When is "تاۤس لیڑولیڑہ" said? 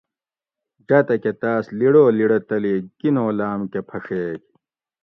1.41-2.39